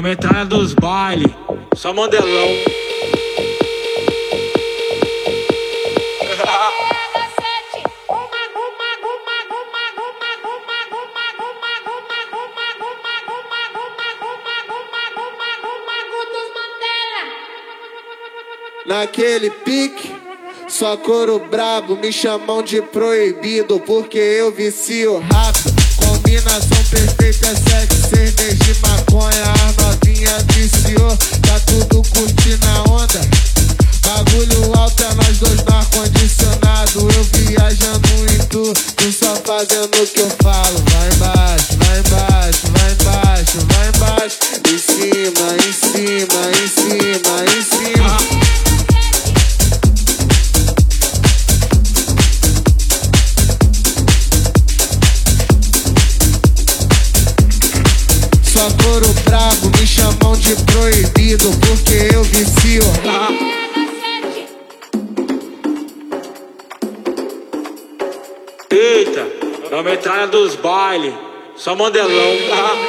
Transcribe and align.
Vamos 0.00 0.12
entrar 0.12 0.44
dos 0.44 0.74
bailes. 0.74 1.26
Só 1.74 1.92
modelão. 1.92 2.48
Naquele 18.86 19.50
pique, 19.50 20.14
só 20.68 20.96
couro 20.96 21.40
brabo, 21.40 21.96
me 21.96 22.12
chamam 22.12 22.62
de 22.62 22.80
proibido 22.80 23.80
porque 23.80 24.18
eu 24.18 24.52
vicio 24.52 25.18
rápido. 25.18 25.74
Combinação 26.06 26.84
perfeita, 26.88 27.46
sexo, 27.48 28.08
cerveja 28.08 28.72
e 28.72 28.86
maconha. 28.86 29.77
Novinha 30.18 30.38
viciou, 30.52 31.16
tá 31.46 31.60
tudo 31.66 32.02
curtindo 32.10 32.66
a 32.66 32.90
onda. 32.90 33.20
Bagulho 34.02 34.76
alto 34.76 35.02
é 35.04 35.14
nós 35.14 35.38
dois 35.38 35.62
no 35.62 35.74
ar-condicionado. 35.76 37.08
Eu 37.08 37.24
viajando 37.24 38.08
em 38.32 38.38
tu, 38.46 38.72
tu 38.96 39.12
só 39.12 39.36
fazendo 39.44 40.02
o 40.02 40.06
que 40.08 40.20
eu 40.20 40.30
falo. 40.42 40.87
Bailes. 70.68 71.14
Só 71.56 71.74
modelão. 71.74 72.36
Brabo. 72.46 72.87